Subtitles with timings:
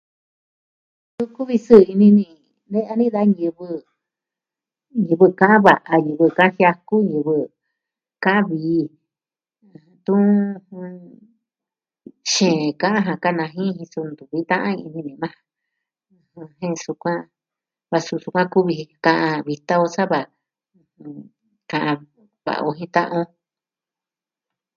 [1.13, 2.25] Suu, kuvi sɨɨ ini ni
[2.71, 3.67] ne'ya ni da ñivɨ,
[5.07, 7.35] ñivɨ ka'an va'a, ñivɨ ka'an jiaku, ñivɨ
[8.23, 8.83] ka'an vii.
[10.05, 10.25] tun...
[12.31, 15.45] xeen ka'an ja kanaji jin suu ntuvi, ta'an ini ni majan.
[16.57, 17.19] Jen sukuan,
[17.91, 21.25] va suu sukuan kuvi ji kaa vitan sava ɨjɨn...
[21.69, 21.77] Ka...
[21.81, 21.97] Ka'an
[22.45, 23.27] va'a o jin ta'an on.